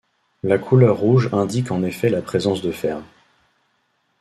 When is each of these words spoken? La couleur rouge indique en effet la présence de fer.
La 0.41 0.57
couleur 0.57 0.97
rouge 0.97 1.29
indique 1.31 1.69
en 1.69 1.83
effet 1.83 2.09
la 2.09 2.23
présence 2.23 2.63
de 2.63 2.71
fer. 2.71 3.01